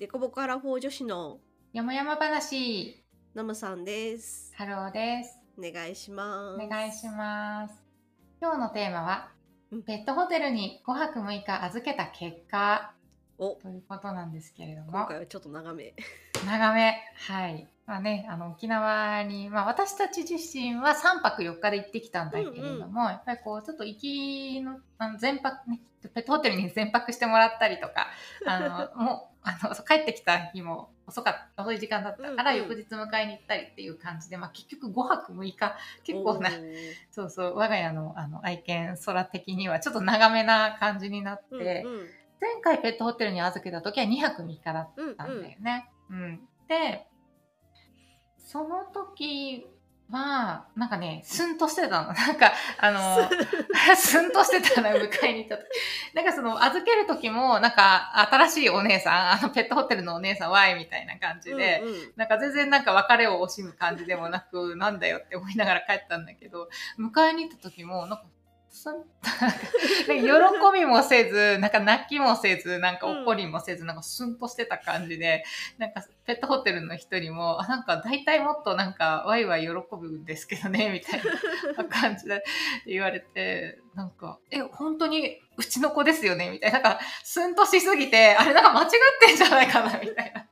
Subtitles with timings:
[0.00, 1.40] デコボコアラフォー女子の
[1.74, 3.04] 山々話、
[3.34, 4.50] ナムさんです。
[4.56, 5.38] ハローです。
[5.58, 6.64] お願いします。
[6.64, 7.74] お願いします。
[8.40, 9.28] 今日のテーマは
[9.70, 12.94] うん、ペットホテルに5泊6日預けた結果
[13.36, 15.92] お、ということなんですけれども、今回はちょっと長め。
[16.46, 16.94] 長め。
[17.28, 17.68] はい。
[17.84, 25.82] まあね、あの、沖縄に、まあ私たち自身は3泊4日で行ってきたんだけれども、やっぱりこう、ちょっと行きの、あの全泊ね、
[26.14, 28.06] ペットホテルに全泊してもらったりとか、
[28.46, 36.50] あの、もう、あの、帰ってきた日も遅かった、遅い時間だったから、うんうん翌日迎えに行ったりっていう感じで、まあ結局5泊6日、結構な
[37.10, 42.08] そうそう、我が家のあの愛犬空的にはちょっと長めな感じになって、うんうん
[42.42, 45.90] 前回ペットホテルに預けた時は2泊3日だっうんたんだよね。
[46.08, 46.48] うん。
[46.68, 47.06] で、
[48.38, 49.66] その時
[50.10, 52.12] は、なんかね、スンとしてたの。
[52.12, 53.30] なんか、あの、
[53.96, 55.66] スンとしてたの、迎えに行った時。
[56.14, 68.24] なんかその、預ける時も、なんか、新しいお姉さん、あの、ペットホテルのお姉さん、ワイみたいな感じで、うんうんなんか全然なんか別れを惜しむ感じでもなく、なんだよって思いながら帰ったんだけど、迎えに行った時も、なんか、
[68.70, 68.94] スン
[70.08, 75.44] なん喜びもせず、なんか泣きもせず、なんか怒りもせず、なんかスンとしてた感じで、
[75.76, 81.20] なんかペットホテルの人にも、あ、なんか大体もっとなんかワイワイ喜ぶんですけどね、みたい
[81.76, 82.44] な感じで
[82.86, 86.50] 言われて、なんか、え、本当にうちの子ですよね？
[86.50, 86.80] みたいな。
[86.80, 89.98] なんか、スンとしすぎて、あれなんか間違ってんじゃないかな？
[89.98, 90.46] みたいな。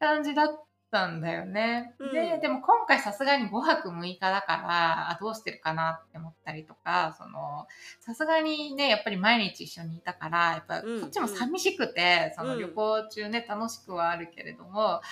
[0.00, 1.92] 感じだったたんだよね。
[1.98, 7.66] うんで、でも今回さすがに5泊6日だから、あどうしてるかなって思ったりとか、その、
[7.98, 15.02] さすがにね、やっぱり毎日一緒にいたから、やっぱこうんっちも寂しくて、そのうん旅行中ね、楽しくはあるけれども、あ、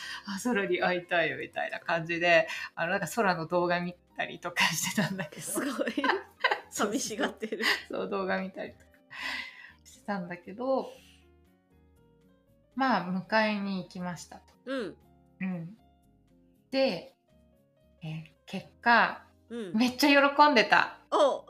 [0.44, 2.46] 空に会いたいよみたいな感じで、
[2.77, 5.42] あの、なんか空の動画見たりとかしてたんだけど。
[5.42, 5.92] すごい。
[6.70, 7.64] 寂しがってる。
[7.91, 8.84] そう、動画見たりとか
[9.83, 10.92] してたんだけど、
[12.77, 14.42] まあ、迎えに行きましたと。
[14.67, 14.96] うん。
[15.42, 15.77] うん。
[16.70, 17.14] で、
[18.03, 19.73] えー結果、うん。
[19.75, 20.98] めっちゃ喜んでた。
[21.11, 21.47] お、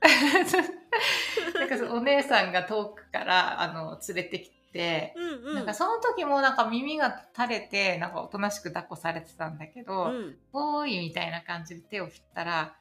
[1.58, 5.54] なんかそうお姉さんが遠くから、あの、連れてきて、うんうん。
[5.54, 10.38] なんかその時もなんか耳が垂れて、なんかおとなしく抱っこされてたんだけど、うん。
[10.52, 12.74] おーいみたいな感じで手を振ったら、あ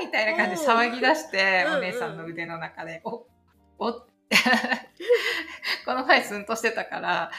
[0.00, 3.26] ーみたいな感じで騒ぎ出して、お姉さんの腕の中で、お、
[3.78, 4.36] おって、
[5.84, 7.30] この前スンとしてたから、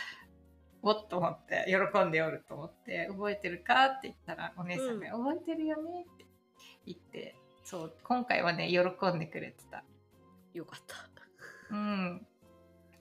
[0.83, 6.25] おっと思って、喜んでおると思って、覚えてるかって言ったら、お姉さんが、覚えてるよねって
[6.85, 8.79] 言って、そう、今回はね、喜
[9.15, 9.83] んでくれてた。
[10.53, 11.03] よかった。
[11.73, 12.25] うん。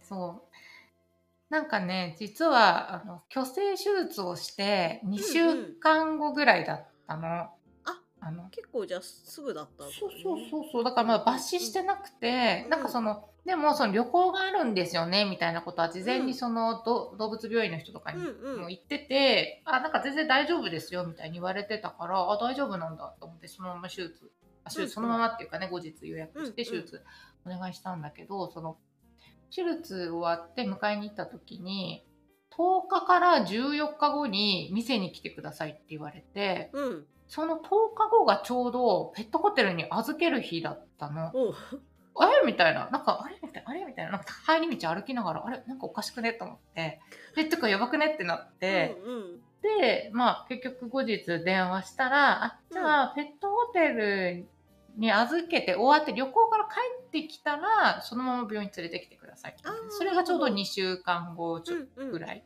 [0.03, 1.53] そう。
[1.53, 7.28] なんかね、実は、あの、虚勢手術をして、2週間後ぐらいだったの。
[7.28, 7.50] あ
[8.21, 10.84] あの、結構じゃあすぐだったんだねそうそうそうそう。
[10.84, 18.60] だからまあ抜歯してなくて、うんなんかその、でもその旅行があるんですよね、みたいなことは事前にその、ど動物病院の人とかにうんうん。
[18.62, 24.30] も言ってて、あ、なんか全然大丈夫ですよ、みたいに言われてたから、あ、大丈夫なんだと思って、そのまま手術、
[24.64, 26.82] あ手うんうん術そのままっていうかね、後日予約してうんうん。
[26.82, 27.03] 手術
[27.44, 28.78] お願いしたんだけど、その、
[29.54, 32.06] 手術終わって迎えに行った時に、
[32.56, 37.06] 10日から14日後に店に来てくださいって言われて、うん。
[37.26, 37.59] その10
[37.94, 41.32] 日後がちょうどペットホテルに預ける日だったの。
[42.15, 42.43] お、あれ？
[42.45, 42.89] みたいな。
[42.91, 43.39] なんか、あれ？
[43.43, 43.71] みたいな。
[43.71, 44.12] あれみたいな。
[44.12, 45.62] なんか帰り道歩きながら、あれ？
[45.67, 46.33] なんかおかしくね？
[46.33, 47.00] と思って。
[47.37, 48.12] え、てかやばくね？
[48.15, 48.97] ってなって。
[49.05, 49.41] うんうん。
[49.62, 54.49] で、まあ結局後日電話したら、あ、じゃあペットホテル
[54.97, 56.71] に預けて終わって旅行から帰
[57.06, 59.56] ってきたら、そのまま病院に連れてきてください
[59.89, 61.62] それがちょうど2週間後
[61.97, 62.45] ぐらい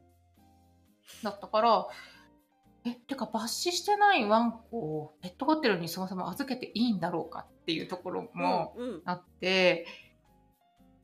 [1.23, 1.87] だったから、
[2.87, 9.87] え、てか抜歯してないワンコをペットホテルにそもそも預けていいんだろうかっていうところもうんうんあって、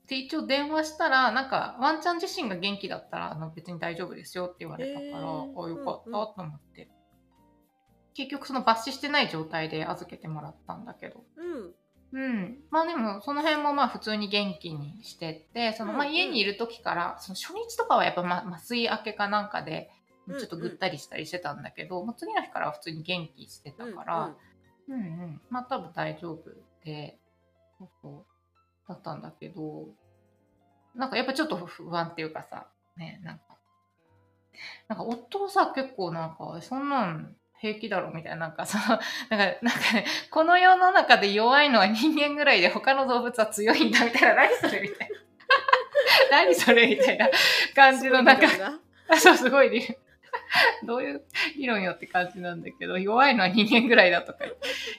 [0.06, 6.88] で、一応電話したら、なんかワンちゃん自身が元気だったらあの別に大丈夫ですよって言われたから、へーあ、よかったうんうんと思って。
[8.14, 11.24] 結局その抜歯してない状態で預けてもらったんだけど。
[11.36, 11.74] うん。
[12.12, 12.58] うん。
[12.70, 24.36] まあでも、その辺もまあ普通に元気にしてって、そのまあうんうん家にいる時から、その初日とかはやっぱま麻酔明けかなんかで、うんうんちょっとぐったりしたりしてたんだけど、もう次の日からは普通に元気してたから、
[24.88, 25.40] うんうん。
[25.50, 26.50] まあ多分大丈夫
[26.84, 27.18] で、
[27.78, 28.88] そうそう。
[28.88, 29.88] だったんだけど、
[30.94, 33.42] なんかやっぱちょっと不安っていうかさ、ね、なんか、
[34.88, 45.16] なんか夫はさ、結構なんか、そんなん平気だろみたいな、なんかさ、 なんか、なんかね、この世の中で弱いのは人間ぐらいで他の動物は強いんだみたいな、何それみたいな。
[46.30, 47.28] 何それみたいな
[47.74, 48.78] 感じのなんか、が
[49.08, 49.96] あ そう、すごい理論。
[50.86, 51.24] どういう
[51.56, 54.38] 理論よって感じなんだけど、弱いのは人間ぐらいだとか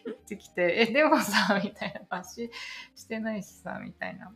[0.05, 4.33] 言ってきて、え、でもさ、 みたいな、抜歯してないしさ、みたいな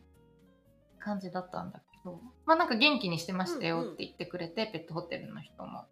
[0.98, 3.94] 感じだったんだけそうまあなんか元気にしてましたようんうん。
[3.94, 5.86] って言ってくれて、ペットホテルの人も。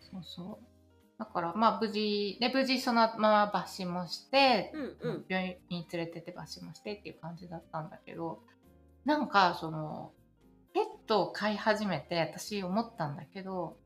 [0.00, 0.72] そうそう。
[1.18, 5.24] だからまあ無事で無事そのまま抜歯もして、うんうん。
[5.28, 8.42] 病院に連れてって抜歯もしてっていう感じだったんだけど
[9.04, 10.12] なんかその
[10.74, 13.76] ペットを飼い始めて私思ったんだけど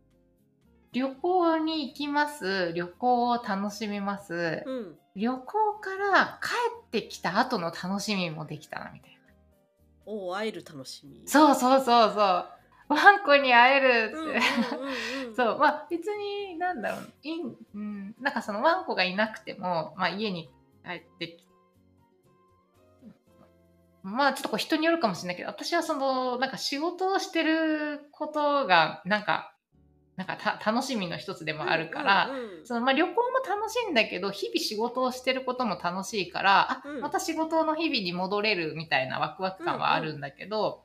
[0.96, 2.72] 旅行に行きます。
[2.72, 4.94] 旅行を楽しみます、うん。
[5.14, 5.44] 旅行
[5.78, 6.48] から帰
[6.86, 9.18] ってきた後の楽しみもできたなみたいな。
[10.06, 11.20] おお会える楽しみ。
[11.26, 12.46] そうそうそうそう。
[12.88, 14.32] ワンコに会えるって、うんうんう
[15.26, 15.36] んうん。
[15.36, 15.58] そう。
[15.58, 17.12] まあ別になんだろう。
[17.22, 20.48] いん、うん、なんかそのワンコがいなくても、まあ、家に
[20.82, 21.46] 帰ってき
[24.02, 29.55] まあちょっとこう人によるかもしれないけど私はそのなんか仕事をしてることがなんか
[30.16, 32.66] なんかた楽しみの一つでもあるから、うんうんうん。
[32.66, 37.00] そのまあ、旅行も楽しいんだけど日々仕事をしてることも楽しいからあ、うん。
[37.00, 40.84] また仕事の日々に戻れるみたいなワクワク感はあるんだけど、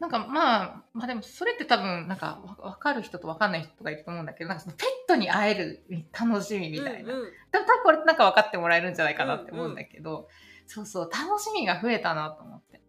[0.00, 7.30] なんかまあまあでもそれって多分なんかわ分かる人と分かんない人がいると思うんだけどなんかそのペットに会える楽しみみたいな、うんうん。
[7.50, 10.28] 多分多分これなんか分かってもらえるんじゃないかなって思うんだけど、
[10.66, 12.82] そうそう楽しみが増えたなと思って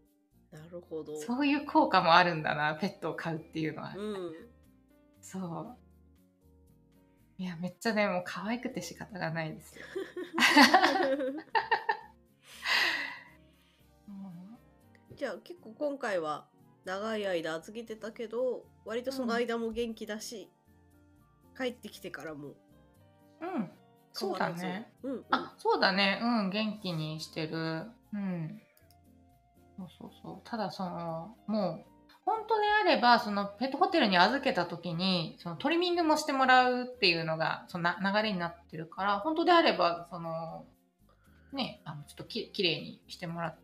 [0.59, 3.93] なるほどそういう効果もあるんだなペットを飼うっていうのは。
[3.95, 4.33] うん
[5.21, 5.77] そう。
[7.37, 9.85] いや、めっちゃね、もう可愛くて仕方がないですよ。
[15.15, 16.47] じゃあ結構今回は
[16.83, 20.51] 長い間預けてたけど割とその間も元気だし、
[21.57, 22.53] 帰ってきてからも
[23.41, 23.71] うん、変
[24.13, 24.91] そうだね。
[25.03, 26.19] うんうんあ、そうだね。
[26.21, 27.85] うん、元気にしてる。
[28.13, 28.61] うん。
[29.77, 30.42] そうそうそう。
[30.44, 31.95] ただ、その、もう、
[32.25, 40.66] 本当であれば、そのペットホテルに預けた時に、そのトリミングもしてもらうっていうのが、そのな流れになってるから、本当であれば、その、
[41.54, 43.57] ね、あのちょっとききれいにしてもらう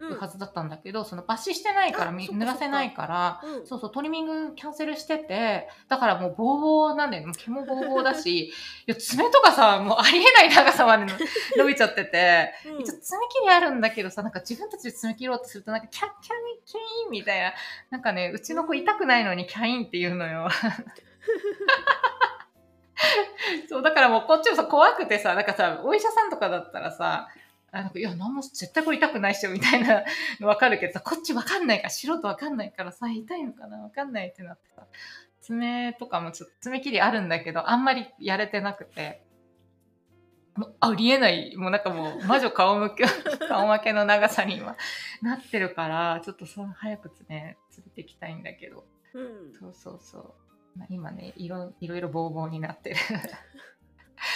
[0.00, 7.32] うんはずだったんだけど、その抜歯してないから濡らせないから、うんそうそう、トリミングキャンセルしてて、だからもうボーボーなんだよね。
[7.36, 8.52] 毛もボーボーだし、 い
[8.86, 11.12] や、爪とかさ、もうありえない長さまでの
[11.56, 17.52] 伸びちゃってて、うん一応爪切りあるんだけどさ、なんか自分たちで爪切ろうとすると、なんかキャッキャイキャインみたいな、
[17.90, 20.48] なんかね、うちの子痛くないのにキャインって言うのよ。
[23.68, 27.28] そう、だからもうこっちもさ、怖くてさ、なんかさ、お医者さんとかだったらさ、
[27.72, 30.04] あなんかいや、なんも絶対これ痛くないっしょ、みたいな
[30.40, 34.86] の わかるけどさ、こっちわかんないから、素人わかんないからさ、痛いのかなわかんないってなってさ、
[35.40, 39.24] 爪とかもちょっと爪切りあるんだけど、あんまりやれてなくて、
[40.80, 43.04] ありえない、もうなんかもう魔女顔向け、
[43.48, 44.76] 顔負けの長さに今
[45.22, 48.84] なってるから、ちょっとその早くね、連れてきたいんだけど、
[49.14, 50.34] うんそうそうそう。
[50.76, 52.96] まあ、今ねいろ、いろいろボーボーになってる。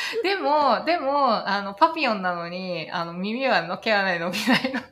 [0.22, 4.80] でも、でも、あの、パピヨンなのに、あの、耳はの毛はない伸びないの。
[4.80, 4.82] あ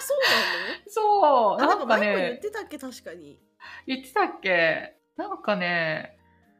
[0.00, 2.78] そうそう、なのあなんかなんか前も言っね、てたっけ？
[2.78, 3.40] 確かに。
[3.86, 4.94] 言ってたっけ？
[5.16, 6.18] なんかね、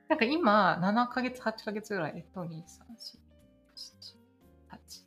[0.09, 2.63] なんか今、7ヶ月、8ヶ月ぐらい、えっと、2、3、4、
[3.77, 4.19] 7、
[4.71, 5.05] 8。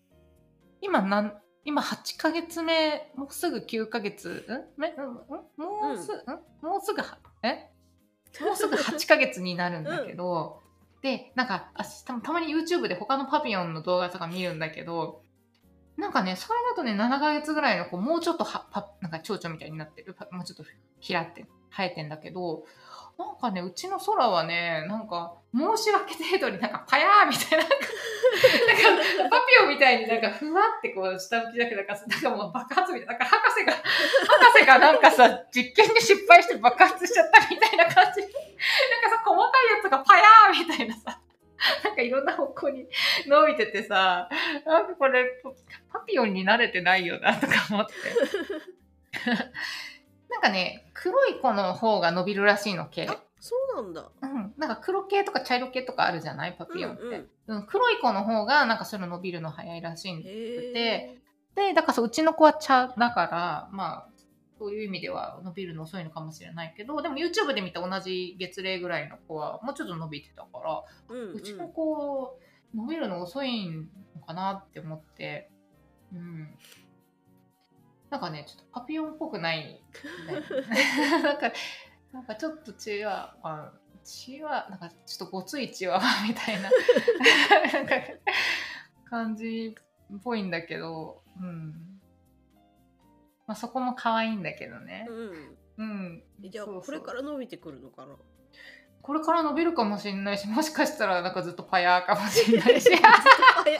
[0.81, 4.45] 今、なん、今8ヶ月目、もうすぐ9ヶ月、
[4.77, 4.79] ん？
[4.81, 4.89] め？
[4.91, 4.95] んん？
[5.03, 6.65] もうす、ん。
[6.65, 7.71] もうすぐは、え？
[8.43, 10.60] もうすぐ8ヶ月になるんだけど、
[11.01, 11.71] で、なんか、
[12.05, 15.23] たたまに YouTube で他のパピヨンの動画とか見るんだけど、
[15.97, 20.63] なんかね、それだとね、7ヶ月ぐらいの子、もうちょっとは、パなんか蝶々みたいになってる、もうちょっと
[21.05, 22.65] 開って、生えてんだけど、
[23.21, 27.75] なんかね、うちの空はね、なんか、申し訳程度になんかパヤーみたいな、なんか、
[29.29, 38.21] パピオみたいになんかふわってこう下向きだけど、なんかなんかもう爆発みたいな、なんか博士が、博士がなんかさ、実験で失敗して爆発しちゃったみたいな感じ。
[38.21, 41.19] なんかさ、細かいやつがパヤーみたいなさ、
[41.83, 42.87] なんかいろんな方向に
[43.27, 44.29] 伸びててさ、
[44.65, 45.25] なんかこれ、
[45.91, 47.93] パピオンに慣れてないよなとか思って。
[50.29, 53.07] なんかね、黒い子の方が伸びるらしいの、毛。
[53.07, 54.11] あそうなんだ。
[54.21, 56.55] うん、なんか黒系とか茶色系とかあるじゃない？
[56.55, 57.03] パピヨンって、
[57.47, 57.65] うんうん。
[57.65, 61.17] 黒い子の方がなんかそれ伸びるの早いらしいんへでえ
[61.55, 64.09] でだからそううちの子は茶だからまあ
[64.59, 71.33] そういう意味では伸びるの遅いのかもしれないけどでも YouTube で見た同じ月齢ぐらいの子はもうちょっと伸びてたから、うん。
[71.33, 72.37] うちの子
[72.75, 73.85] 伸びるの遅いの
[74.27, 75.49] かなって思って。
[76.13, 76.47] うん
[78.11, 81.51] なんかねちょっとパピヨンっぽくないんだよねなんか
[82.13, 83.71] なんかちょっとチワワ
[84.03, 86.69] チワなんかちょっとごついチワワみたいな
[87.73, 87.95] なんか
[89.09, 89.75] 感じ
[90.13, 91.73] っぽいんだけど、うん。
[93.47, 95.05] まあそこも可愛いんだけどね。
[95.09, 96.23] うんうん。
[96.43, 98.15] えじゃあこれから伸びてくるのかな？
[99.01, 103.79] これから伸びるかもしれないし、もしかしたらなんかずっとパヤーかもしれないし、あいや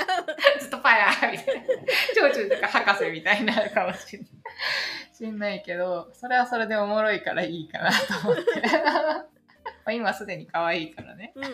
[0.60, 1.68] ずっとパヤーみたいな。
[2.13, 4.30] ちょうちょなんか博士みたいになるかもしれない。
[5.13, 8.44] しんないけど、それはそれでおもろいからいいかなと思って。
[8.66, 9.25] ま
[9.86, 11.34] あ今すでに可愛いからね。
[11.36, 11.51] うんうん。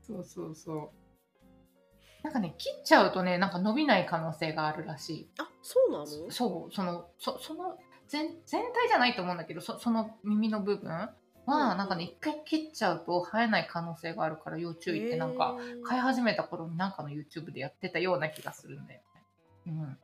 [0.00, 0.90] そうそうそう。
[2.22, 5.30] なんかね、切っちゃうとね、なんか伸びない可能性があるらしい。
[5.38, 6.06] あ、そうなの？
[6.06, 7.78] そう、その、そその
[8.08, 11.10] 全、全体じゃないと思うんだけど、そその耳の部分
[11.48, 19.22] は、うんなんかね、一回切っちゃうと生えない可能性があるから要注意ってなんか、飼い始めた頃になんかの YouTube でやってたような気がするんだよね。
[19.66, 19.98] うん。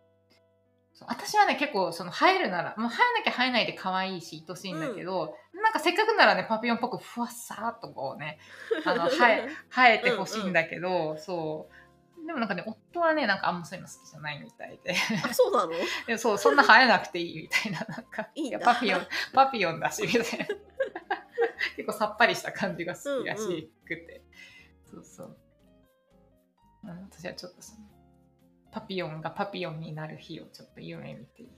[0.95, 8.39] そう私はね、結構、その生えるなら、もう生えなきゃ生えないで可愛いし、愛しいんだけど、なんかせっかくならね、パピヨンっぽくふわっさーっとこうね、
[8.87, 12.27] あの、生え、生えてほしいんだけど、そう。
[12.27, 14.95] でもなんかね、夫はね、なんかあんまそういうの好きじゃないみたいで。
[15.29, 15.73] あ、そうなの？
[16.17, 20.47] そう、そんな生えなくていいみたいな、なんか、いいパピヨン、パピヨンだし、みたいな。
[21.77, 24.25] 結構さっぱりした感じが好きらしくて。
[24.85, 25.27] そうそう。
[25.29, 25.35] うん
[26.85, 27.87] 私はちょっとその、
[28.71, 31.53] パピヨンがパピヨンになる日をちょっと夢見ている。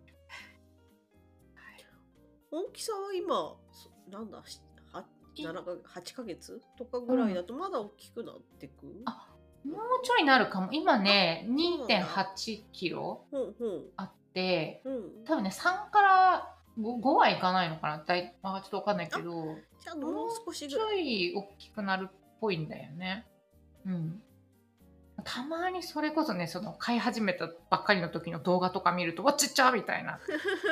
[2.53, 4.61] 大きさは今、そなんだ、し
[4.93, 5.05] は
[5.37, 6.63] 7か8ヶ月？
[6.79, 9.35] とかぐらいだとまだ大きくなってく、あ
[9.65, 10.69] もうちょいなるかも。
[10.73, 13.27] 今ね、そうなんだ2.8キロ。
[13.97, 15.25] あって、うん。
[15.25, 18.04] 多分ね、3から 5, 5はいかないのかな？
[18.04, 19.56] だい、まあ、ちょっとわかんないけど、もう
[20.47, 21.30] 少しちょい。
[21.30, 23.26] い大きくなるっぽいんだよね。
[23.87, 24.23] うん。
[25.25, 30.21] たまにそれこそね、その飼い始めたばっかりの時の動画とか見ると、わちっちゃみたいな。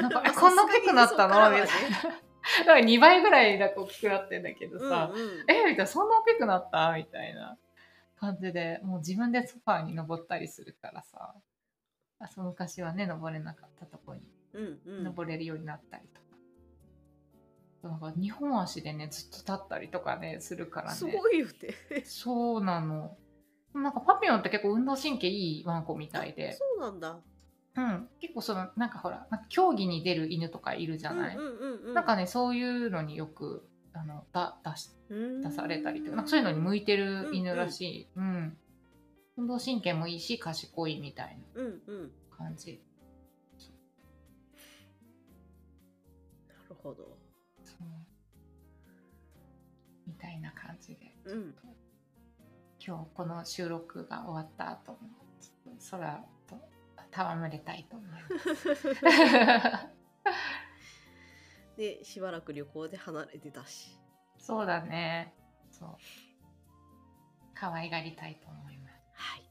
[0.03, 1.35] なんか、え、こんな大きくなったの？
[1.51, 1.67] みたいな。
[1.67, 6.93] だから2倍ぐらい大きくなってんだけどさ、うんうんえみたいな、そんな大きくなった？
[6.93, 7.57] みたいな
[8.21, 11.35] 感じで、もう自分でソファーに登ったりするからさ、
[12.19, 14.21] あそう昔はね、登れなかったとこに
[14.55, 15.05] うんうん。
[15.05, 17.89] 登れるようになったりとか。
[17.89, 20.97] なんか2本足でね、ずっと立ったりとかね、するからね。
[20.97, 22.03] すごいよね。
[22.05, 23.17] そうなの。
[23.75, 27.21] なんかパピヨンって結構運動神経いいワンコみたいで、そうなんだ。
[27.77, 38.57] うん、結構そのなんかほらなんか競技に出る犬とかいるじゃない、うんうんうんうん、なんかねそういうのによくあのだ出しうん出されたりとかそういうのに向いてる犬らしい、うん
[39.37, 42.13] 運動神経もいいし賢いみたいうんうん。
[42.31, 42.81] な感じ
[46.85, 47.17] ほど。
[50.07, 51.55] みたいな感じでうん。
[52.79, 54.99] 今日この収録が終わった後も
[55.91, 56.61] 空と
[57.11, 58.19] 戯れたいと思いま
[58.77, 59.89] す。
[61.79, 63.99] で、しばらく旅行で離れてたし。
[64.37, 65.35] そうだね。
[65.71, 65.97] そう。
[67.55, 69.51] 可愛がりたいと思いまはい。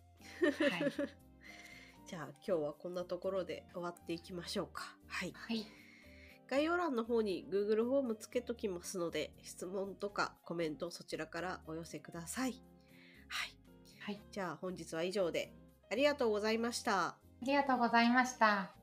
[0.53, 0.69] す。
[0.69, 0.91] はい。
[2.05, 4.95] じゃあ今日はこんなところで終わっていきましょうか。
[5.07, 5.31] はい。
[5.31, 5.82] はい。
[6.53, 12.61] 概要欄の方に Google フォームつけときますので、質問とかコメントそちらからお寄せください。
[13.27, 13.55] はい。
[13.99, 14.21] はい。
[14.31, 15.51] じゃあ本日は以上で
[15.91, 17.07] ありがとうございました。
[17.07, 18.82] ありがとうございました。